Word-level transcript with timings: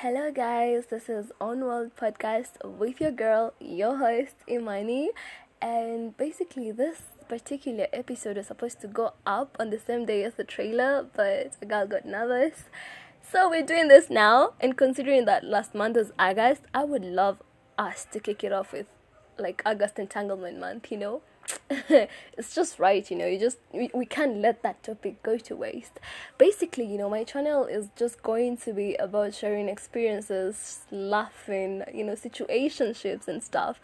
Hello, 0.00 0.30
guys. 0.30 0.88
This 0.90 1.08
is 1.08 1.32
On 1.40 1.60
World 1.64 1.92
Podcast 1.96 2.62
with 2.62 3.00
your 3.00 3.10
girl, 3.10 3.54
your 3.58 3.96
host 3.96 4.34
Imani, 4.46 5.08
and 5.62 6.14
basically 6.18 6.70
this 6.70 7.04
particular 7.30 7.86
episode 7.94 8.36
is 8.36 8.48
supposed 8.48 8.78
to 8.82 8.88
go 8.88 9.14
up 9.26 9.56
on 9.58 9.70
the 9.70 9.78
same 9.78 10.04
day 10.04 10.22
as 10.24 10.34
the 10.34 10.44
trailer, 10.44 11.06
but 11.16 11.56
a 11.62 11.64
girl 11.64 11.86
got 11.86 12.04
nervous. 12.04 12.64
So 13.22 13.48
we're 13.48 13.64
doing 13.64 13.88
this 13.88 14.10
now, 14.10 14.52
and 14.60 14.76
considering 14.76 15.24
that 15.24 15.44
last 15.44 15.74
month 15.74 15.96
was 15.96 16.12
August, 16.18 16.64
I 16.74 16.84
would 16.84 17.02
love 17.02 17.42
us 17.78 18.06
to 18.12 18.20
kick 18.20 18.44
it 18.44 18.52
off 18.52 18.74
with 18.74 18.88
like 19.38 19.62
August 19.64 19.98
Entanglement 19.98 20.60
Month, 20.60 20.92
you 20.92 20.98
know? 20.98 21.22
it's 21.70 22.54
just 22.54 22.78
right, 22.78 23.08
you 23.10 23.16
know, 23.16 23.26
you 23.26 23.38
just 23.38 23.58
we, 23.72 23.90
we 23.94 24.06
can't 24.06 24.38
let 24.38 24.62
that 24.62 24.82
topic 24.82 25.22
go 25.22 25.38
to 25.38 25.56
waste. 25.56 25.98
Basically, 26.38 26.84
you 26.84 26.98
know, 26.98 27.10
my 27.10 27.24
channel 27.24 27.64
is 27.64 27.88
just 27.96 28.22
going 28.22 28.56
to 28.58 28.72
be 28.72 28.94
about 28.96 29.34
sharing 29.34 29.68
experiences, 29.68 30.80
laughing, 30.90 31.82
you 31.92 32.04
know, 32.04 32.14
situationships 32.14 33.28
and 33.28 33.42
stuff. 33.42 33.80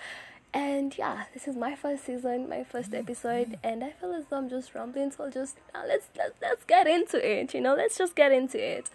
And 0.55 0.97
yeah, 0.99 1.25
this 1.33 1.49
is 1.49 1.57
my 1.57 1.75
first 1.75 2.05
season, 2.05 2.49
my 2.49 2.63
first 2.63 2.95
episode, 2.95 3.59
and 3.65 3.83
I 3.83 3.91
feel 3.93 4.13
as 4.13 4.27
though 4.27 4.37
I'm 4.37 4.51
just 4.51 4.75
rambling. 4.75 5.11
So 5.11 5.25
I'll 5.25 5.31
just 5.31 5.57
uh, 5.75 5.83
let's 5.89 6.09
let's 6.17 6.35
let's 6.43 6.65
get 6.65 6.87
into 6.87 7.17
it. 7.19 7.55
You 7.55 7.61
know, 7.63 7.75
let's 7.75 7.97
just 7.97 8.15
get 8.15 8.33
into 8.33 8.59
it. 8.63 8.91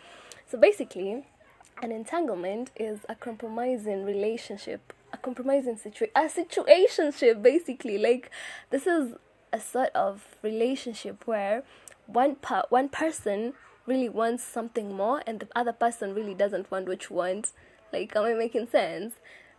So 0.46 0.58
basically, 0.58 1.26
an 1.82 1.92
entanglement 1.92 2.72
is 2.76 3.00
a 3.10 3.16
compromising 3.16 4.04
relationship, 4.06 4.94
a 5.14 5.18
compromising 5.18 5.78
situation, 5.78 6.12
a 6.16 6.28
situationship. 6.28 7.42
Basically, 7.42 7.98
like 7.98 8.32
this 8.70 8.88
is 8.88 9.14
a 9.54 9.60
sort 9.60 9.90
of 9.90 10.38
relationship 10.42 11.26
where 11.26 11.64
one 12.06 12.36
part, 12.36 12.72
one 12.72 12.90
person 12.90 13.54
really 13.86 14.10
wants 14.10 14.44
something 14.44 14.96
more, 14.96 15.22
and 15.26 15.40
the 15.40 15.48
other 15.56 15.74
person 15.74 16.14
really 16.14 16.34
doesn't 16.34 16.70
want 16.72 16.88
what 16.88 17.10
you 17.10 17.16
want. 17.16 17.52
Like, 17.94 18.16
am 18.16 18.26
I 18.26 18.34
making 18.34 18.68
sense? 18.68 19.16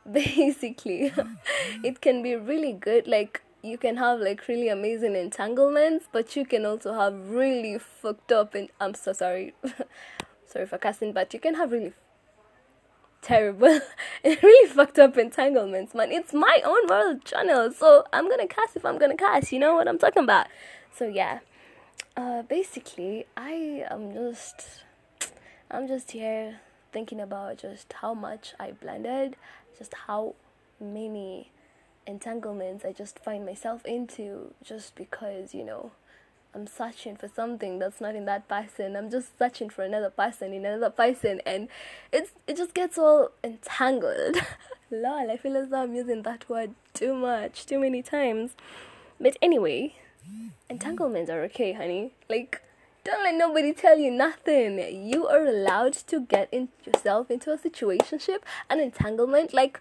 basically 0.12 1.10
mm-hmm. 1.10 1.84
it 1.84 2.00
can 2.00 2.22
be 2.22 2.34
really 2.34 2.72
good 2.72 3.06
like 3.06 3.42
you 3.62 3.76
can 3.76 3.96
have 3.96 4.20
like 4.20 4.46
really 4.48 4.68
amazing 4.68 5.14
entanglements 5.14 6.06
but 6.12 6.34
you 6.34 6.46
can 6.46 6.64
also 6.64 6.94
have 6.94 7.28
really 7.28 7.78
fucked 7.78 8.32
up 8.32 8.54
and 8.54 8.68
i'm 8.80 8.94
so 8.94 9.12
sorry 9.12 9.52
sorry 10.46 10.66
for 10.66 10.78
cussing 10.78 11.12
but 11.12 11.34
you 11.34 11.40
can 11.40 11.54
have 11.54 11.72
really 11.72 11.92
terrible. 13.22 13.80
Really 14.24 14.68
fucked 14.70 14.98
up 14.98 15.16
entanglements 15.16 15.94
man. 15.94 16.12
It's 16.12 16.32
my 16.32 16.60
own 16.64 16.86
world 16.88 17.24
channel 17.24 17.72
so 17.72 18.04
i'm 18.12 18.28
gonna 18.28 18.46
cuss 18.46 18.74
if 18.74 18.84
i'm 18.84 18.98
gonna 18.98 19.16
cuss 19.16 19.52
you 19.52 19.58
know 19.58 19.74
what 19.74 19.88
i'm 19.88 19.98
talking 19.98 20.24
about? 20.24 20.46
So 20.94 21.06
yeah. 21.06 21.40
Uh 22.16 22.42
basically 22.42 23.26
i 23.36 23.84
am 23.90 24.12
just 24.12 24.82
i'm 25.70 25.86
just 25.86 26.10
here 26.10 26.60
thinking 26.92 27.20
about 27.20 27.58
just 27.58 27.92
how 27.92 28.14
much 28.14 28.54
i 28.58 28.72
blended 28.72 29.36
just 29.78 29.94
how 30.06 30.34
many 30.80 31.50
entanglements 32.08 32.84
I 32.84 32.92
just 32.92 33.18
find 33.18 33.44
myself 33.44 33.84
into 33.84 34.54
just 34.64 34.94
because, 34.96 35.54
you 35.54 35.62
know, 35.62 35.92
I'm 36.58 36.66
searching 36.66 37.14
for 37.14 37.28
something 37.28 37.78
that's 37.78 38.00
not 38.00 38.16
in 38.16 38.24
that 38.24 38.48
person. 38.48 38.96
I'm 38.96 39.10
just 39.10 39.38
searching 39.38 39.70
for 39.70 39.84
another 39.84 40.10
person 40.10 40.52
in 40.52 40.64
another 40.64 40.90
person 40.90 41.40
and 41.46 41.68
it's 42.12 42.32
it 42.48 42.56
just 42.56 42.74
gets 42.74 42.98
all 42.98 43.30
entangled. 43.44 44.38
Lol, 44.90 45.30
I 45.30 45.36
feel 45.36 45.56
as 45.56 45.68
though 45.68 45.82
I'm 45.82 45.94
using 45.94 46.22
that 46.22 46.48
word 46.48 46.74
too 46.94 47.14
much, 47.14 47.64
too 47.64 47.78
many 47.78 48.02
times. 48.02 48.56
But 49.20 49.36
anyway, 49.40 49.94
entanglements 50.68 51.30
are 51.30 51.42
okay, 51.44 51.74
honey. 51.74 52.12
Like 52.28 52.60
don't 53.04 53.22
let 53.22 53.36
nobody 53.36 53.72
tell 53.72 53.96
you 53.98 54.10
nothing. 54.10 55.08
You 55.08 55.28
are 55.28 55.46
allowed 55.46 55.92
to 56.08 56.20
get 56.20 56.48
in 56.50 56.70
yourself 56.84 57.30
into 57.30 57.52
a 57.52 57.56
situationship, 57.56 58.40
an 58.68 58.80
entanglement. 58.80 59.54
Like, 59.54 59.80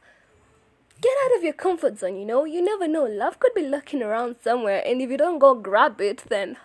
get 1.02 1.12
out 1.26 1.36
of 1.36 1.44
your 1.44 1.54
comfort 1.54 2.00
zone. 2.00 2.16
You 2.16 2.26
know, 2.26 2.46
you 2.46 2.62
never 2.62 2.88
know. 2.88 3.04
Love 3.04 3.40
could 3.40 3.54
be 3.54 3.68
lurking 3.68 4.02
around 4.02 4.38
somewhere, 4.42 4.82
and 4.86 5.02
if 5.02 5.10
you 5.10 5.18
don't 5.18 5.40
go 5.40 5.56
grab 5.56 6.00
it, 6.00 6.24
then 6.30 6.56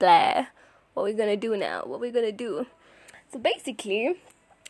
blah. 0.00 0.46
What 0.94 1.04
we 1.04 1.12
gonna 1.12 1.36
do 1.36 1.56
now? 1.56 1.84
What 1.84 2.00
we 2.00 2.10
gonna 2.10 2.32
do? 2.32 2.66
So 3.32 3.38
basically, 3.38 4.16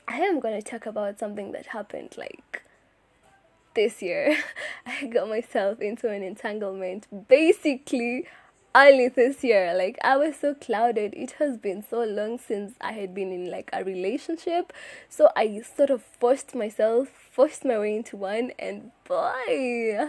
I 0.06 0.18
am 0.18 0.40
gonna 0.40 0.60
talk 0.60 0.84
about 0.84 1.18
something 1.18 1.52
that 1.52 1.66
happened 1.66 2.16
like 2.18 2.62
this 3.74 4.02
year. 4.02 4.36
I 4.86 5.06
got 5.06 5.30
myself 5.30 5.80
into 5.80 6.10
an 6.10 6.22
entanglement. 6.22 7.06
Basically, 7.28 8.26
early 8.74 9.08
this 9.08 9.42
year 9.42 9.74
like 9.76 9.98
i 10.04 10.16
was 10.16 10.36
so 10.36 10.54
clouded 10.54 11.12
it 11.14 11.32
has 11.32 11.56
been 11.56 11.82
so 11.82 12.04
long 12.04 12.38
since 12.38 12.74
i 12.80 12.92
had 12.92 13.12
been 13.12 13.32
in 13.32 13.50
like 13.50 13.68
a 13.72 13.82
relationship 13.82 14.72
so 15.08 15.28
i 15.34 15.60
sort 15.60 15.90
of 15.90 16.00
forced 16.20 16.54
myself 16.54 17.08
forced 17.32 17.64
my 17.64 17.76
way 17.76 17.96
into 17.96 18.16
one 18.16 18.52
and 18.60 18.92
boy 19.08 20.08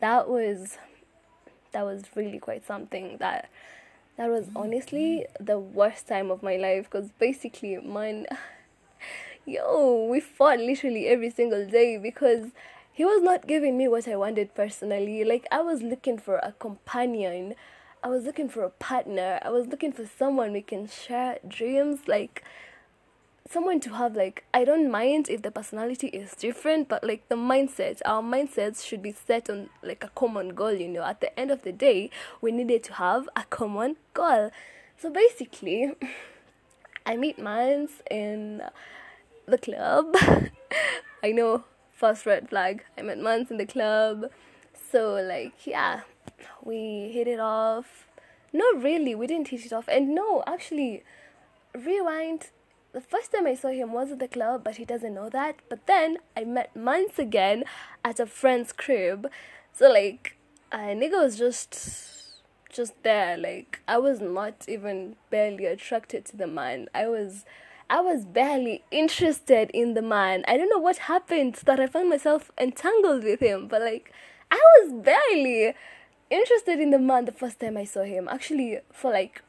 that 0.00 0.26
was 0.26 0.78
that 1.72 1.84
was 1.84 2.04
really 2.14 2.38
quite 2.38 2.66
something 2.66 3.18
that 3.18 3.50
that 4.16 4.30
was 4.30 4.48
honestly 4.56 5.26
the 5.38 5.58
worst 5.58 6.06
time 6.06 6.30
of 6.30 6.42
my 6.42 6.56
life 6.56 6.84
because 6.84 7.10
basically 7.18 7.76
mine 7.76 8.26
yo 9.46 10.06
we 10.10 10.20
fought 10.20 10.58
literally 10.58 11.06
every 11.06 11.30
single 11.30 11.66
day 11.66 11.98
because 11.98 12.50
he 12.96 13.04
was 13.04 13.22
not 13.22 13.46
giving 13.46 13.76
me 13.76 13.88
what 13.88 14.08
I 14.08 14.16
wanted 14.16 14.54
personally. 14.54 15.22
Like 15.22 15.46
I 15.52 15.60
was 15.60 15.82
looking 15.82 16.16
for 16.16 16.36
a 16.36 16.52
companion. 16.52 17.54
I 18.02 18.08
was 18.08 18.24
looking 18.24 18.48
for 18.48 18.62
a 18.62 18.70
partner. 18.70 19.38
I 19.42 19.50
was 19.50 19.66
looking 19.66 19.92
for 19.92 20.06
someone 20.06 20.52
we 20.52 20.62
can 20.62 20.88
share 20.88 21.38
dreams 21.46 22.08
like 22.08 22.42
someone 23.50 23.80
to 23.80 23.94
have 23.94 24.16
like 24.16 24.44
I 24.52 24.64
don't 24.64 24.90
mind 24.90 25.28
if 25.28 25.42
the 25.42 25.50
personality 25.50 26.08
is 26.08 26.32
different, 26.34 26.88
but 26.88 27.04
like 27.04 27.28
the 27.28 27.36
mindset, 27.36 28.00
our 28.04 28.22
mindsets 28.22 28.84
should 28.84 29.02
be 29.02 29.12
set 29.12 29.48
on 29.48 29.70
like 29.82 30.02
a 30.04 30.08
common 30.08 30.50
goal, 30.50 30.72
you 30.72 30.88
know. 30.88 31.02
At 31.02 31.20
the 31.20 31.38
end 31.38 31.50
of 31.50 31.62
the 31.62 31.72
day, 31.72 32.10
we 32.40 32.52
needed 32.52 32.82
to 32.84 32.94
have 32.94 33.28
a 33.36 33.44
common 33.44 33.96
goal. 34.14 34.50
So 34.98 35.10
basically, 35.10 35.92
I 37.06 37.16
meet 37.16 37.38
Mans 37.38 37.90
in 38.10 38.62
the 39.46 39.58
club. 39.58 40.16
I 41.22 41.32
know 41.32 41.64
first 41.92 42.26
red 42.26 42.48
flag. 42.48 42.84
I 42.98 43.02
met 43.02 43.18
Mans 43.18 43.50
in 43.50 43.58
the 43.58 43.66
club. 43.66 44.30
So 44.90 45.14
like 45.14 45.66
yeah, 45.66 46.02
we 46.62 47.10
hit 47.12 47.28
it 47.28 47.40
off. 47.40 48.08
Not 48.52 48.82
really, 48.82 49.14
we 49.14 49.26
didn't 49.26 49.48
hit 49.48 49.66
it 49.66 49.72
off. 49.72 49.86
And 49.88 50.14
no, 50.14 50.42
actually, 50.46 51.04
rewind. 51.74 52.50
The 52.92 53.00
first 53.00 53.32
time 53.32 53.46
I 53.46 53.54
saw 53.54 53.68
him 53.68 53.92
was 53.92 54.10
at 54.10 54.18
the 54.18 54.28
club, 54.28 54.64
but 54.64 54.76
he 54.76 54.84
doesn't 54.84 55.14
know 55.14 55.28
that. 55.28 55.56
But 55.68 55.86
then 55.86 56.18
I 56.36 56.44
met 56.44 56.74
Mans 56.74 57.18
again 57.18 57.64
at 58.04 58.20
a 58.20 58.26
friend's 58.26 58.72
crib. 58.72 59.28
So 59.72 59.90
like, 59.90 60.36
a 60.72 60.78
nigga 60.78 61.22
was 61.22 61.36
just, 61.36 62.42
just 62.72 63.02
there. 63.02 63.36
Like 63.36 63.80
I 63.88 63.98
was 63.98 64.20
not 64.20 64.64
even 64.68 65.16
barely 65.30 65.66
attracted 65.66 66.24
to 66.26 66.36
the 66.36 66.46
man. 66.46 66.88
I 66.94 67.06
was 67.08 67.44
I 67.88 68.00
was 68.00 68.24
barely 68.24 68.82
interested 68.90 69.70
in 69.70 69.94
the 69.94 70.02
man. 70.02 70.44
I 70.48 70.56
don't 70.56 70.68
know 70.68 70.78
what 70.78 70.98
happened 70.98 71.54
that 71.66 71.78
I 71.78 71.86
found 71.86 72.10
myself 72.10 72.50
entangled 72.58 73.22
with 73.22 73.40
him, 73.40 73.68
but 73.68 73.80
like 73.80 74.12
I 74.50 74.60
was 74.80 74.92
barely 74.92 75.74
interested 76.30 76.80
in 76.80 76.90
the 76.90 76.98
man 76.98 77.24
the 77.24 77.32
first 77.32 77.60
time 77.60 77.76
I 77.76 77.84
saw 77.84 78.02
him. 78.02 78.28
Actually, 78.28 78.80
for 78.92 79.12
like 79.12 79.42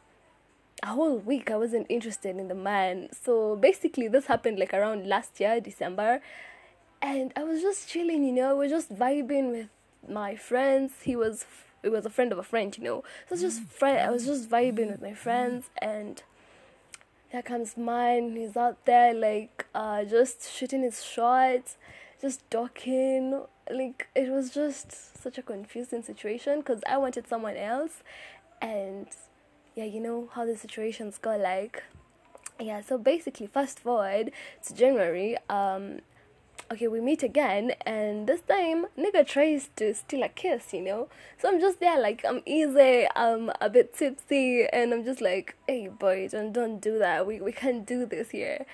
a 0.83 0.87
whole 0.87 1.17
week, 1.17 1.49
I 1.51 1.57
wasn't 1.57 1.87
interested 1.89 2.37
in 2.37 2.47
the 2.47 2.55
man. 2.55 3.09
So 3.11 3.55
basically, 3.55 4.07
this 4.07 4.27
happened 4.27 4.59
like 4.59 4.73
around 4.73 5.07
last 5.07 5.39
year, 5.39 5.59
December, 5.59 6.21
and 7.01 7.31
I 7.35 7.43
was 7.43 7.61
just 7.61 7.89
chilling, 7.89 8.23
you 8.23 8.31
know, 8.31 8.51
I 8.51 8.53
was 8.53 8.71
just 8.71 8.93
vibing 8.93 9.51
with 9.51 9.69
my 10.07 10.35
friends. 10.35 10.93
He 11.03 11.15
was 11.15 11.45
it 11.83 11.89
was 11.89 12.05
a 12.05 12.09
friend 12.09 12.31
of 12.31 12.37
a 12.37 12.43
friend, 12.43 12.75
you 12.77 12.83
know. 12.83 13.03
So 13.27 13.31
was 13.31 13.41
just 13.41 13.63
friend. 13.63 13.99
I 13.99 14.11
was 14.11 14.25
just 14.25 14.49
vibing 14.49 14.91
with 14.91 15.01
my 15.01 15.13
friends 15.13 15.69
and 15.81 16.21
here 17.29 17.41
comes 17.41 17.77
mine. 17.77 18.35
He's 18.35 18.55
out 18.55 18.85
there 18.85 19.13
like 19.13 19.65
uh, 19.75 20.03
just 20.05 20.51
shooting 20.51 20.83
his 20.83 21.03
shots, 21.03 21.77
just 22.21 22.49
talking. 22.49 23.43
Like 23.69 24.07
it 24.15 24.29
was 24.29 24.49
just 24.49 25.21
such 25.21 25.37
a 25.37 25.41
confusing 25.41 26.03
situation 26.03 26.59
because 26.59 26.81
I 26.89 26.97
wanted 26.97 27.27
someone 27.27 27.57
else, 27.57 28.01
and 28.61 29.07
yeah, 29.77 29.85
you 29.85 29.99
know 29.99 30.27
how 30.33 30.43
the 30.43 30.57
situations 30.57 31.19
go. 31.19 31.37
Like 31.37 31.83
yeah, 32.59 32.81
so 32.81 32.97
basically, 32.97 33.45
fast 33.45 33.79
forward 33.79 34.31
to 34.65 34.73
January. 34.73 35.37
Um, 35.49 35.99
okay, 36.71 36.87
we 36.87 36.99
meet 36.99 37.21
again, 37.21 37.73
and 37.85 38.25
this 38.25 38.41
time, 38.41 38.87
nigga 38.97 39.25
tries 39.25 39.69
to 39.75 39.93
steal 39.93 40.23
a 40.23 40.29
kiss, 40.29 40.73
you 40.73 40.81
know? 40.81 41.07
So 41.37 41.49
I'm 41.49 41.59
just 41.59 41.79
there, 41.79 41.99
like, 42.01 42.25
I'm 42.27 42.41
easy, 42.47 43.07
I'm 43.15 43.51
a 43.61 43.69
bit 43.69 43.93
tipsy, 43.95 44.65
and 44.73 44.91
I'm 44.91 45.05
just 45.05 45.21
like, 45.21 45.55
hey, 45.67 45.87
boy, 45.87 46.27
don't, 46.31 46.51
don't 46.51 46.79
do 46.79 46.97
that. 46.97 47.27
We, 47.27 47.39
we 47.39 47.51
can't 47.51 47.85
do 47.85 48.07
this 48.07 48.31
here. 48.31 48.65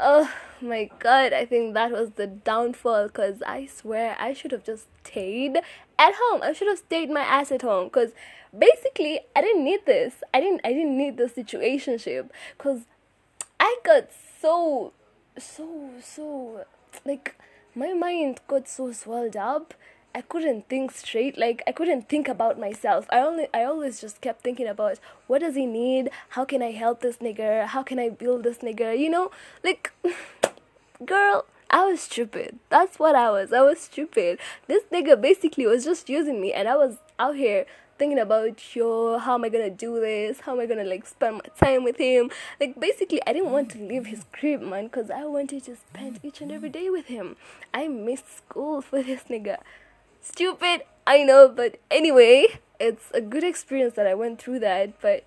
Oh 0.00 0.32
my 0.62 0.90
god, 0.98 1.34
I 1.34 1.44
think 1.44 1.74
that 1.74 1.92
was 1.92 2.12
the 2.12 2.26
downfall 2.26 3.08
because 3.08 3.42
I 3.46 3.66
swear 3.66 4.16
I 4.18 4.32
should 4.32 4.50
have 4.52 4.64
just 4.64 4.86
stayed 5.04 5.58
at 6.02 6.14
home. 6.18 6.42
I 6.42 6.52
should 6.52 6.68
have 6.68 6.78
stayed 6.78 7.10
my 7.10 7.20
ass 7.20 7.52
at 7.52 7.62
home 7.62 7.84
because 7.84 8.10
basically 8.56 9.20
I 9.36 9.40
didn't 9.40 9.64
need 9.64 9.86
this. 9.86 10.22
I 10.34 10.40
didn't 10.40 10.60
I 10.64 10.72
didn't 10.72 10.98
need 10.98 11.16
the 11.16 11.24
situationship 11.24 12.28
because 12.58 12.82
I 13.60 13.76
got 13.84 14.08
so 14.40 14.92
so 15.38 15.90
so 16.02 16.64
like 17.04 17.36
my 17.74 17.92
mind 17.92 18.40
got 18.48 18.68
so 18.68 18.92
swelled 18.92 19.36
up 19.36 19.74
I 20.14 20.20
couldn't 20.20 20.68
think 20.68 20.92
straight. 20.92 21.38
Like 21.38 21.62
I 21.66 21.72
couldn't 21.72 22.08
think 22.08 22.28
about 22.28 22.58
myself. 22.58 23.06
I 23.10 23.20
only 23.20 23.46
I 23.54 23.64
always 23.64 24.00
just 24.00 24.20
kept 24.20 24.42
thinking 24.42 24.66
about 24.66 24.98
what 25.26 25.40
does 25.40 25.54
he 25.54 25.66
need? 25.66 26.10
How 26.30 26.44
can 26.44 26.62
I 26.62 26.72
help 26.72 27.00
this 27.00 27.18
nigger? 27.18 27.66
How 27.66 27.82
can 27.82 27.98
I 27.98 28.10
build 28.10 28.42
this 28.42 28.58
nigger? 28.58 28.98
You 28.98 29.08
know, 29.08 29.30
like 29.64 29.92
girl, 31.06 31.46
I 31.72 31.86
was 31.86 32.02
stupid. 32.02 32.58
That's 32.68 32.98
what 32.98 33.14
I 33.14 33.30
was. 33.30 33.52
I 33.52 33.62
was 33.62 33.80
stupid. 33.80 34.38
This 34.66 34.82
nigga 34.92 35.18
basically 35.20 35.66
was 35.66 35.84
just 35.84 36.10
using 36.10 36.40
me 36.40 36.52
and 36.52 36.68
I 36.68 36.76
was 36.76 36.98
out 37.18 37.36
here 37.36 37.64
thinking 37.98 38.18
about 38.18 38.74
yo 38.74 39.18
how 39.18 39.34
am 39.34 39.44
i 39.44 39.48
gonna 39.48 39.70
do 39.70 40.00
this 40.00 40.40
how 40.40 40.52
am 40.52 40.60
i 40.60 40.66
gonna 40.66 40.82
like 40.82 41.06
spend 41.06 41.34
my 41.34 41.66
time 41.66 41.84
with 41.84 41.98
him 41.98 42.30
like 42.58 42.80
basically 42.80 43.20
i 43.26 43.32
didn't 43.32 43.52
want 43.52 43.70
to 43.70 43.78
leave 43.78 44.06
his 44.06 44.24
crib 44.32 44.60
man 44.60 44.84
because 44.86 45.10
i 45.10 45.24
wanted 45.24 45.62
to 45.62 45.76
spend 45.76 46.18
each 46.22 46.40
and 46.40 46.50
every 46.50 46.70
day 46.70 46.90
with 46.90 47.06
him 47.06 47.36
i 47.72 47.86
missed 47.86 48.38
school 48.38 48.80
for 48.80 49.02
this 49.02 49.24
nigga 49.24 49.58
stupid 50.20 50.82
i 51.06 51.22
know 51.22 51.48
but 51.48 51.78
anyway 51.90 52.46
it's 52.80 53.10
a 53.12 53.20
good 53.20 53.44
experience 53.44 53.94
that 53.94 54.06
i 54.06 54.14
went 54.14 54.40
through 54.40 54.58
that 54.58 55.00
but 55.00 55.24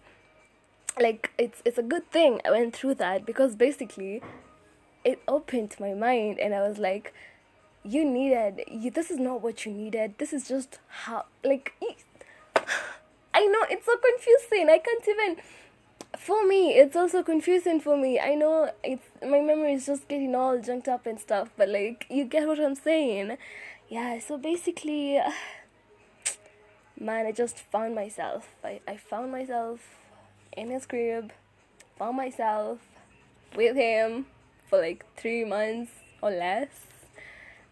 like 1.00 1.31
it's 1.38 1.62
it's 1.63 1.77
a 1.77 1.83
good 1.83 2.09
thing 2.12 2.42
i 2.44 2.51
went 2.51 2.75
through 2.75 2.95
that 2.95 3.25
because 3.25 3.56
basically 3.56 4.21
it 5.06 5.22
opened 5.28 5.75
my 5.80 5.94
mind 5.94 6.40
and 6.40 6.54
i 6.54 6.68
was 6.68 6.78
like 6.78 7.13
you 7.84 8.04
needed 8.04 8.62
you, 8.68 8.92
this 8.92 9.10
is 9.10 9.19
not 9.19 9.42
what 9.42 9.66
you 9.66 9.72
needed 9.72 10.16
this 10.18 10.34
is 10.34 10.48
just 10.48 10.80
how 10.88 11.24
like 11.44 11.74
I 13.36 13.46
know 13.48 13.66
it's 13.69 13.86
so 13.86 13.98
confusing. 13.98 14.69
I 14.69 14.78
can't 14.78 15.07
even. 15.07 15.44
For 16.18 16.48
me, 16.48 16.72
it's 16.75 16.96
also 16.96 17.22
confusing 17.22 17.81
for 17.81 17.98
me. 17.98 18.18
I 18.18 18.34
know 18.34 18.72
it's 18.81 19.04
my 19.22 19.42
memory 19.42 19.74
is 19.74 19.86
just 19.86 20.07
getting 20.07 20.34
all 20.34 20.57
junked 20.57 20.88
up 20.88 21.06
and 21.06 21.19
stuff, 21.19 21.50
but 21.57 21.68
like 21.68 22.06
you 22.10 22.24
get 22.24 22.48
what 22.48 22.60
I'm 22.60 22.75
saying. 22.75 23.38
Yeah. 23.90 24.19
So 24.19 24.38
basically, 24.38 25.19
man, 27.00 27.25
I 27.25 27.34
just 27.34 27.60
found 27.60 27.94
myself. 27.94 28.48
I 28.63 28.80
I 28.88 28.96
found 28.96 29.34
myself 29.34 29.81
in 30.56 30.69
his 30.69 30.86
crib. 30.86 31.34
Found 31.98 32.16
myself 32.16 32.80
with 33.54 33.75
him 33.75 34.28
for 34.69 34.79
like 34.79 35.06
three 35.15 35.44
months 35.44 35.91
or 36.21 36.31
less. 36.31 36.69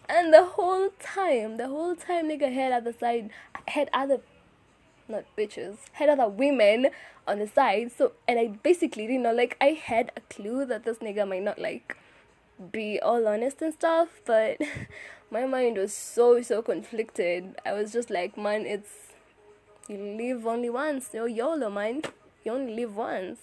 And 0.10 0.34
the 0.34 0.44
whole 0.44 0.90
time, 1.00 1.58
the 1.58 1.68
whole 1.68 1.96
time, 1.96 2.30
nigga 2.30 2.54
had 2.54 2.74
other 2.74 2.94
side, 2.94 3.30
had 3.68 3.90
other 3.94 4.20
not 5.08 5.24
bitches, 5.38 5.78
had 5.94 6.10
other 6.10 6.28
women 6.28 6.88
on 7.28 7.40
the 7.40 7.48
side. 7.48 7.92
So, 7.92 8.14
and 8.28 8.40
I 8.40 8.48
basically 8.48 9.08
didn't 9.08 9.24
know, 9.24 9.34
like, 9.34 9.58
I 9.62 9.68
had 9.68 10.12
a 10.16 10.22
clue 10.22 10.66
that 10.66 10.84
this 10.84 11.00
nigga 11.00 11.28
might 11.28 11.44
not, 11.44 11.60
like, 11.60 11.98
be 12.72 13.00
all 13.00 13.28
honest 13.28 13.62
and 13.62 13.74
stuff, 13.74 14.22
but 14.26 14.58
my 15.32 15.46
mind 15.46 15.78
was 15.78 15.94
so, 15.94 16.42
so 16.42 16.62
conflicted. 16.62 17.56
I 17.66 17.74
was 17.74 17.92
just 17.92 18.10
like, 18.10 18.38
man, 18.38 18.66
it's, 18.66 18.92
you 19.88 19.98
live 19.98 20.46
only 20.46 20.70
once, 20.70 21.10
yo, 21.14 21.26
YOLO, 21.26 21.70
man. 21.70 22.04
You 22.46 22.52
only 22.52 22.74
live 22.74 22.96
once. 22.96 23.40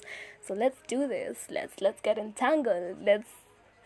So 0.46 0.52
let's 0.54 0.78
do 0.86 1.08
this. 1.08 1.46
Let's, 1.50 1.80
let's 1.80 2.00
get 2.02 2.18
entangled. 2.18 2.98
Let's, 3.02 3.30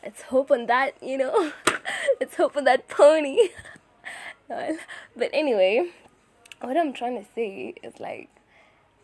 let's 0.04 0.22
hope 0.22 0.50
on 0.50 0.66
that, 0.66 1.02
you 1.02 1.16
know, 1.16 1.52
let's 2.20 2.36
hope 2.36 2.56
on 2.56 2.64
that 2.64 2.88
pony. 2.88 3.48
but 4.48 5.30
anyway, 5.32 5.90
what 6.60 6.76
I'm 6.76 6.92
trying 6.92 7.16
to 7.16 7.28
say 7.34 7.74
is 7.82 7.98
like 7.98 8.28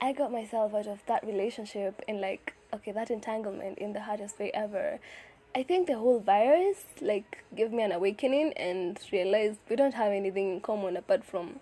I 0.00 0.12
got 0.12 0.30
myself 0.30 0.74
out 0.74 0.86
of 0.86 1.00
that 1.06 1.26
relationship 1.26 2.02
in 2.06 2.20
like 2.20 2.54
okay 2.72 2.92
that 2.92 3.10
entanglement 3.10 3.78
in 3.78 3.92
the 3.94 4.00
hardest 4.00 4.38
way 4.38 4.50
ever. 4.52 4.98
I 5.54 5.62
think 5.64 5.88
the 5.88 5.98
whole 5.98 6.20
virus 6.20 6.84
like 7.00 7.44
gave 7.56 7.72
me 7.72 7.82
an 7.82 7.92
awakening 7.92 8.52
and 8.52 9.00
realized 9.10 9.58
we 9.68 9.76
don't 9.76 9.94
have 9.94 10.12
anything 10.12 10.52
in 10.52 10.60
common 10.60 10.96
apart 10.96 11.24
from 11.24 11.60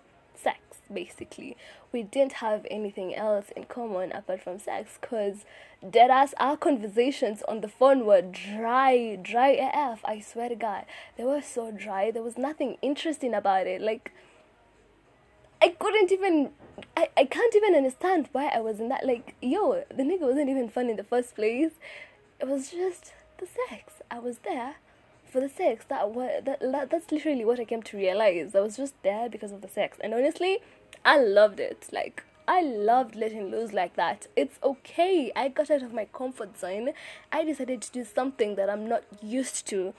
basically. 0.91 1.55
We 1.91 2.03
didn't 2.03 2.33
have 2.33 2.65
anything 2.69 3.15
else 3.15 3.47
in 3.55 3.65
common 3.65 4.11
apart 4.11 4.41
from 4.41 4.59
sex 4.59 4.97
cuz 5.01 5.45
dead 5.87 6.09
ass 6.09 6.33
our 6.39 6.57
conversations 6.57 7.41
on 7.43 7.61
the 7.61 7.67
phone 7.67 8.05
were 8.05 8.21
dry, 8.21 9.17
dry 9.21 9.49
AF, 9.49 9.99
I 10.03 10.19
swear 10.19 10.49
to 10.49 10.55
god. 10.55 10.85
They 11.17 11.23
were 11.23 11.41
so 11.41 11.71
dry. 11.71 12.11
There 12.11 12.23
was 12.23 12.37
nothing 12.37 12.77
interesting 12.81 13.33
about 13.33 13.67
it. 13.67 13.81
Like 13.81 14.11
I 15.61 15.69
couldn't 15.69 16.11
even 16.11 16.51
I, 16.95 17.09
I 17.17 17.25
can't 17.25 17.55
even 17.55 17.75
understand 17.75 18.29
why 18.31 18.47
I 18.47 18.59
was 18.59 18.79
in 18.79 18.89
that 18.89 19.05
like 19.05 19.35
yo 19.41 19.83
the 19.89 20.03
nigga 20.03 20.21
wasn't 20.21 20.49
even 20.49 20.69
fun 20.69 20.89
in 20.89 20.95
the 20.95 21.03
first 21.03 21.35
place 21.35 21.73
it 22.39 22.47
was 22.47 22.71
just 22.71 23.13
the 23.37 23.45
sex 23.45 23.93
I 24.09 24.19
was 24.19 24.39
there 24.39 24.75
for 25.29 25.41
the 25.41 25.49
sex 25.49 25.85
that 25.89 26.13
that, 26.45 26.59
that 26.59 26.89
that's 26.89 27.11
literally 27.11 27.45
what 27.45 27.59
I 27.59 27.65
came 27.65 27.83
to 27.83 27.97
realize 27.97 28.55
I 28.55 28.61
was 28.61 28.77
just 28.77 29.01
there 29.03 29.29
because 29.29 29.51
of 29.51 29.61
the 29.61 29.67
sex 29.67 29.97
and 30.01 30.13
honestly 30.13 30.59
I 31.05 31.17
loved 31.19 31.59
it 31.59 31.87
like 31.91 32.23
I 32.47 32.61
loved 32.61 33.15
letting 33.15 33.51
loose 33.51 33.73
like 33.73 33.95
that. 33.95 34.27
It's 34.35 34.57
okay. 34.63 35.31
I 35.35 35.49
got 35.49 35.69
out 35.69 35.83
of 35.83 35.93
my 35.93 36.05
comfort 36.05 36.57
zone. 36.57 36.89
I 37.31 37.43
decided 37.43 37.81
to 37.83 37.91
do 37.91 38.03
something 38.03 38.55
that 38.55 38.71
I'm 38.71 38.87
not 38.87 39.03
used 39.21 39.67
to. 39.67 39.93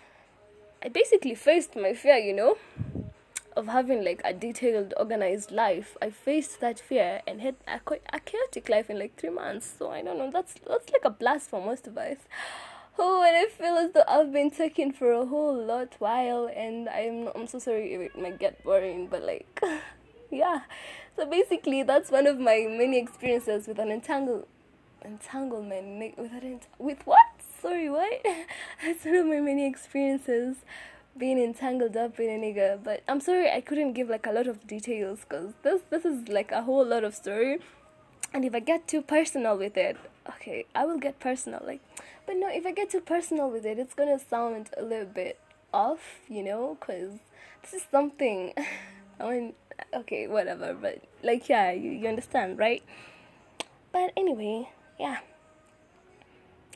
I 0.82 0.88
basically 0.88 1.37
faced 1.37 1.76
my 1.76 1.93
fear, 1.93 2.17
you 2.17 2.32
know 2.32 2.56
of 3.56 3.67
having 3.69 4.05
like 4.05 4.20
a 4.25 4.32
detailed, 4.32 4.94
organized 4.97 5.50
life, 5.50 5.97
I 6.00 6.11
faced 6.11 6.61
that 6.61 6.79
fear 6.79 7.20
and 7.26 7.41
had 7.41 7.56
a, 7.67 7.81
a 8.12 8.20
chaotic 8.20 8.69
life 8.69 8.91
in 8.91 8.99
like 8.99 9.17
three 9.17 9.31
months. 9.31 9.75
So 9.79 9.91
I 9.91 10.03
don't 10.03 10.19
know. 10.19 10.31
That's 10.31 10.55
that's 10.67 10.91
like 10.91 11.05
a 11.05 11.11
blast 11.11 11.50
for 11.50 11.64
most 11.64 11.87
of 11.87 11.96
us. 11.96 12.19
Oh, 12.99 13.23
and 13.23 13.37
I 13.37 13.46
feel 13.46 13.76
as 13.76 13.93
though 13.93 14.05
I've 14.06 14.32
been 14.32 14.50
talking 14.50 14.93
for 14.93 15.12
a 15.12 15.25
whole 15.25 15.55
lot 15.55 15.94
while, 15.99 16.50
and 16.55 16.88
I'm 16.88 17.29
I'm 17.35 17.46
so 17.46 17.58
sorry 17.58 17.94
if 17.94 18.00
it 18.00 18.19
might 18.19 18.38
get 18.38 18.62
boring, 18.64 19.06
but 19.06 19.23
like, 19.23 19.62
yeah. 20.32 20.61
So 21.17 21.27
basically, 21.27 21.82
that's 21.82 22.11
one 22.11 22.27
of 22.27 22.38
my 22.38 22.67
many 22.69 22.99
experiences 22.99 23.67
with 23.67 23.79
an 23.79 23.91
entangle, 23.91 24.47
entanglement 25.05 26.17
with 26.17 26.32
an 26.32 26.61
with 26.79 27.05
what? 27.05 27.19
Sorry, 27.61 27.91
what? 27.91 28.25
that's 28.85 29.05
one 29.05 29.17
of 29.17 29.27
my 29.27 29.41
many 29.41 29.67
experiences 29.67 30.56
being 31.19 31.38
entangled 31.38 31.97
up 31.97 32.19
in 32.21 32.31
a 32.31 32.38
nigga. 32.38 32.82
But 32.82 33.03
I'm 33.09 33.21
sorry 33.21 33.50
I 33.50 33.61
couldn't 33.61 33.94
give 33.94 34.09
like 34.09 34.27
a 34.27 34.32
lot 34.32 34.47
of 34.47 34.67
details 34.67 35.21
because 35.29 35.53
this 35.62 35.82
this 35.91 36.05
is 36.05 36.29
like 36.29 36.53
a 36.53 36.62
whole 36.62 36.85
lot 36.85 37.05
of 37.05 37.15
story. 37.15 37.59
And 38.32 38.44
if 38.44 38.55
I 38.55 38.61
get 38.61 38.87
too 38.87 39.03
personal 39.03 39.59
with 39.59 39.77
it, 39.77 39.97
okay, 40.29 40.65
I 40.75 40.87
will 40.87 40.99
get 40.99 41.19
personal. 41.19 41.61
Like, 41.67 41.81
but 42.27 42.37
no, 42.37 42.49
if 42.49 42.65
I 42.65 42.71
get 42.71 42.91
too 42.91 43.00
personal 43.00 43.50
with 43.50 43.67
it, 43.67 43.79
it's 43.79 43.94
gonna 43.94 44.21
sound 44.21 44.71
a 44.77 44.82
little 44.82 45.12
bit 45.12 45.41
off, 45.75 46.20
you 46.29 46.44
know, 46.44 46.77
because 46.79 47.19
this 47.63 47.75
is 47.75 47.82
something. 47.91 48.55
I 49.20 49.31
mean, 49.31 49.53
okay, 49.94 50.27
whatever. 50.27 50.75
But 50.75 51.03
like, 51.22 51.49
yeah, 51.49 51.72
you, 51.72 51.91
you 51.91 52.08
understand, 52.08 52.58
right? 52.58 52.82
But 53.93 54.13
anyway, 54.17 54.69
yeah 54.99 55.19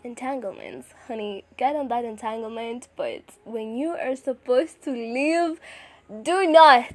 entanglements. 0.04 0.88
Honey, 1.08 1.44
get 1.56 1.74
on 1.74 1.88
that 1.88 2.04
entanglement, 2.04 2.88
but 2.96 3.22
when 3.44 3.76
you 3.76 3.90
are 3.90 4.14
supposed 4.14 4.82
to 4.82 4.90
leave, 4.90 5.58
do 6.22 6.46
not, 6.46 6.94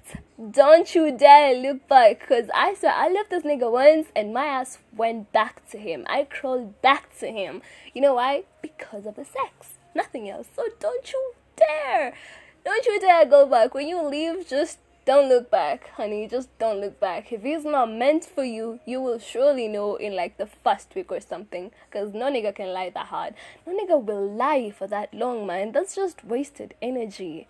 don't 0.51 0.93
you 0.93 1.11
dare 1.11 1.55
look 1.55 1.87
back. 1.87 2.25
Cause 2.27 2.45
I 2.53 2.75
saw 2.75 2.89
I 2.89 3.09
left 3.09 3.31
this 3.31 3.43
nigga 3.43 3.69
once 3.71 4.07
and 4.15 4.33
my 4.33 4.45
ass 4.45 4.77
went 4.95 5.31
back 5.31 5.67
to 5.71 5.77
him. 5.77 6.05
I 6.07 6.25
crawled 6.25 6.81
back 6.81 7.17
to 7.19 7.27
him. 7.27 7.61
You 7.93 8.01
know 8.01 8.13
why? 8.13 8.43
Because 8.61 9.05
of 9.05 9.15
the 9.15 9.25
sex. 9.25 9.73
Nothing 9.95 10.29
else. 10.29 10.47
So 10.55 10.67
don't 10.79 11.11
you 11.11 11.33
dare. 11.55 12.13
Don't 12.63 12.85
you 12.85 12.99
dare 12.99 13.25
go 13.25 13.47
back. 13.47 13.73
When 13.73 13.87
you 13.87 14.01
leave, 14.03 14.47
just 14.47 14.77
don't 15.09 15.27
look 15.27 15.49
back, 15.49 15.89
honey. 15.95 16.27
Just 16.27 16.55
don't 16.59 16.79
look 16.81 16.99
back. 16.99 17.31
If 17.31 17.41
he's 17.41 17.65
not 17.65 17.91
meant 17.91 18.23
for 18.23 18.43
you, 18.43 18.79
you 18.85 19.01
will 19.01 19.17
surely 19.17 19.67
know 19.67 19.95
in 19.95 20.15
like 20.15 20.37
the 20.37 20.45
first 20.45 20.93
week 20.93 21.11
or 21.11 21.19
something. 21.19 21.71
Cause 21.89 22.13
no 22.13 22.31
nigga 22.31 22.53
can 22.53 22.71
lie 22.73 22.91
that 22.91 23.07
hard. 23.07 23.33
No 23.65 23.73
nigga 23.75 23.99
will 23.99 24.29
lie 24.29 24.69
for 24.69 24.85
that 24.85 25.11
long, 25.11 25.47
man. 25.47 25.71
That's 25.71 25.95
just 25.95 26.23
wasted 26.23 26.75
energy. 26.79 27.47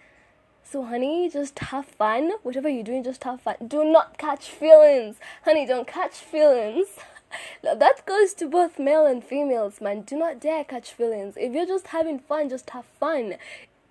So, 0.64 0.86
honey, 0.86 1.30
just 1.30 1.60
have 1.60 1.86
fun. 1.86 2.32
Whatever 2.44 2.70
you're 2.70 2.82
doing, 2.82 3.04
just 3.04 3.26
have 3.26 3.42
fun. 3.42 3.56
Do 3.68 3.84
not 3.84 4.18
catch 4.18 4.50
feelings. 4.50 5.18
Honey, 5.44 5.66
don't 5.66 5.86
catch 5.86 6.14
feelings. 6.14 6.88
that 7.62 8.06
goes 8.06 8.34
to 8.36 8.48
both 8.48 8.80
male 8.80 9.06
and 9.06 9.22
females, 9.22 9.82
man. 9.82 10.04
Do 10.04 10.18
not 10.18 10.40
dare 10.40 10.64
catch 10.64 10.94
feelings. 10.94 11.34
If 11.36 11.52
you're 11.52 11.66
just 11.66 11.88
having 11.88 12.20
fun, 12.20 12.48
just 12.48 12.70
have 12.70 12.86
fun. 12.86 13.36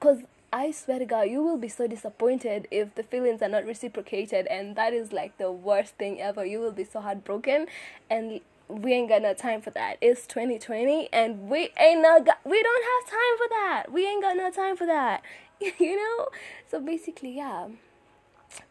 Because 0.00 0.22
I 0.50 0.70
swear 0.70 0.98
to 0.98 1.04
God, 1.04 1.28
you 1.28 1.42
will 1.42 1.58
be 1.58 1.68
so 1.68 1.86
disappointed 1.86 2.68
if 2.70 2.94
the 2.94 3.02
feelings 3.02 3.42
are 3.42 3.50
not 3.50 3.66
reciprocated, 3.66 4.46
and 4.46 4.76
that 4.76 4.94
is 4.94 5.12
like 5.12 5.36
the 5.36 5.52
worst 5.52 5.96
thing 5.96 6.22
ever. 6.22 6.44
You 6.44 6.60
will 6.60 6.72
be 6.72 6.84
so 6.84 7.00
heartbroken, 7.00 7.66
and 8.08 8.40
we 8.66 8.94
ain't 8.94 9.10
got 9.10 9.20
no 9.20 9.34
time 9.34 9.60
for 9.60 9.70
that. 9.70 9.98
It's 10.00 10.26
2020, 10.26 11.10
and 11.12 11.50
we 11.50 11.70
ain't 11.78 12.00
no 12.00 12.22
got, 12.22 12.38
we 12.46 12.62
don't 12.62 12.84
have 12.84 13.10
time 13.10 13.36
for 13.36 13.48
that. 13.50 13.92
We 13.92 14.06
ain't 14.06 14.22
got 14.22 14.36
no 14.38 14.50
time 14.50 14.76
for 14.76 14.86
that, 14.86 15.22
you 15.60 15.96
know. 15.96 16.28
So 16.66 16.80
basically, 16.80 17.36
yeah, 17.36 17.68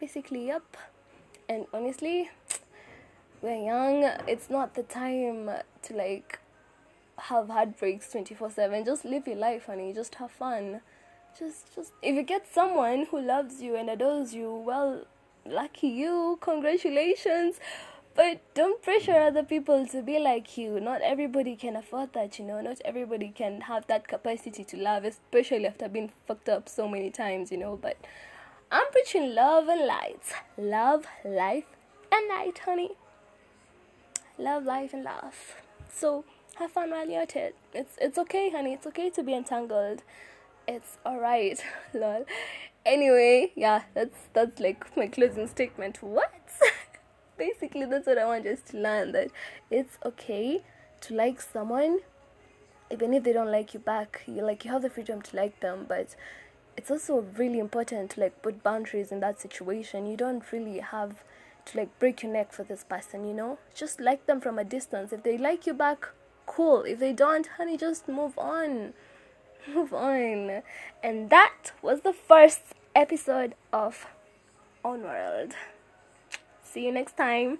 basically, 0.00 0.48
yep. 0.48 0.76
And 1.48 1.66
honestly, 1.72 2.30
we're 3.40 3.54
young. 3.54 4.02
It's 4.26 4.50
not 4.50 4.74
the 4.74 4.82
time 4.82 5.48
to 5.82 5.94
like 5.94 6.40
have 7.18 7.48
heartbreaks 7.48 8.12
24 8.12 8.48
7 8.48 8.84
just 8.84 9.04
live 9.04 9.26
your 9.26 9.34
life 9.34 9.66
honey 9.66 9.92
just 9.92 10.14
have 10.16 10.30
fun 10.30 10.80
just 11.36 11.74
just 11.74 11.92
if 12.02 12.14
you 12.14 12.22
get 12.22 12.46
someone 12.52 13.06
who 13.10 13.20
loves 13.20 13.60
you 13.60 13.74
and 13.76 13.90
adores 13.90 14.34
you 14.34 14.52
well 14.54 15.04
lucky 15.46 15.88
you 15.88 16.38
congratulations. 16.40 17.58
But 18.14 18.40
don't 18.52 18.82
pressure 18.82 19.14
other 19.14 19.44
people 19.44 19.86
to 19.86 20.02
be 20.02 20.18
like 20.18 20.58
you. 20.58 20.80
Not 20.80 21.02
everybody 21.02 21.54
can 21.54 21.76
afford 21.76 22.14
that 22.14 22.36
you 22.40 22.44
know. 22.44 22.60
Not 22.60 22.80
everybody 22.84 23.28
can 23.28 23.60
have 23.62 23.86
that 23.86 24.08
capacity 24.08 24.64
to 24.64 24.76
love 24.76 25.04
especially 25.04 25.66
after 25.66 25.88
being 25.88 26.10
fucked 26.26 26.48
up 26.48 26.68
so 26.68 26.88
many 26.88 27.10
times 27.10 27.52
you 27.52 27.58
know. 27.58 27.78
But 27.80 27.96
i'm 28.72 28.90
preaching 28.90 29.34
love 29.34 29.68
and 29.68 29.86
light. 29.86 30.32
Love 30.56 31.06
life 31.24 31.66
and 32.10 32.28
light 32.28 32.58
honey. 32.64 32.90
Love 34.36 34.64
life 34.64 34.92
and 34.92 35.04
laugh 35.04 35.62
so 35.98 36.24
have 36.56 36.70
fun 36.72 36.90
while 36.90 37.08
you're 37.08 37.22
at 37.22 37.36
it. 37.36 37.56
It's 37.74 37.96
it's 38.00 38.18
okay, 38.18 38.50
honey. 38.50 38.72
It's 38.72 38.86
okay 38.86 39.10
to 39.10 39.22
be 39.22 39.34
entangled. 39.34 40.02
It's 40.68 40.98
alright, 41.06 41.64
lol. 41.94 42.26
Anyway, 42.84 43.52
yeah, 43.56 43.84
that's 43.94 44.18
that's 44.34 44.60
like 44.60 44.94
my 44.98 45.06
closing 45.06 45.46
statement. 45.48 46.02
What? 46.02 46.30
Basically, 47.38 47.86
that's 47.86 48.06
what 48.06 48.18
I 48.18 48.26
want 48.26 48.46
us 48.46 48.60
to 48.70 48.76
learn 48.78 49.12
that 49.12 49.30
it's 49.70 49.96
okay 50.04 50.62
to 51.00 51.14
like 51.14 51.40
someone, 51.40 52.00
even 52.90 53.14
if 53.14 53.24
they 53.24 53.32
don't 53.32 53.50
like 53.50 53.72
you 53.72 53.80
back. 53.80 54.22
You 54.26 54.42
like 54.42 54.66
you 54.66 54.70
have 54.70 54.82
the 54.82 54.90
freedom 54.90 55.22
to 55.22 55.36
like 55.36 55.58
them, 55.60 55.86
but 55.88 56.14
it's 56.76 56.90
also 56.90 57.24
really 57.38 57.60
important 57.60 58.10
to 58.10 58.20
like 58.20 58.42
put 58.42 58.62
boundaries 58.62 59.10
in 59.10 59.20
that 59.20 59.40
situation. 59.40 60.04
You 60.04 60.18
don't 60.18 60.52
really 60.52 60.80
have 60.80 61.24
to 61.64 61.78
like 61.78 61.98
break 61.98 62.22
your 62.22 62.32
neck 62.32 62.52
for 62.52 62.62
this 62.62 62.84
person, 62.84 63.24
you 63.26 63.32
know? 63.32 63.58
Just 63.74 64.00
like 64.00 64.26
them 64.26 64.38
from 64.38 64.58
a 64.58 64.64
distance. 64.64 65.14
If 65.14 65.22
they 65.22 65.38
like 65.38 65.66
you 65.66 65.72
back, 65.72 66.08
cool. 66.44 66.82
If 66.82 66.98
they 66.98 67.14
don't, 67.14 67.46
honey, 67.56 67.78
just 67.78 68.06
move 68.06 68.38
on. 68.38 68.92
Move 69.66 69.92
on. 69.92 70.62
And 71.02 71.30
that 71.30 71.72
was 71.82 72.02
the 72.02 72.12
first 72.12 72.62
episode 72.94 73.54
of 73.72 74.06
Onworld. 74.84 75.52
See 76.62 76.86
you 76.86 76.92
next 76.92 77.16
time. 77.16 77.58